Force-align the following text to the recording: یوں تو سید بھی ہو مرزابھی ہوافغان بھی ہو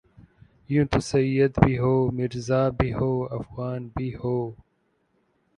یوں 0.69 0.85
تو 0.91 0.99
سید 1.09 1.51
بھی 1.63 1.73
ہو 1.81 1.93
مرزابھی 2.17 2.89
ہوافغان 2.99 3.81
بھی 3.95 4.09
ہو 4.21 4.37